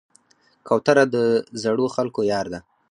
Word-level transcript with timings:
کوتره 0.67 1.03
د 1.13 1.15
زړو 1.61 1.85
خلکو 1.95 2.21
یار 2.31 2.45
ده. 2.53 2.59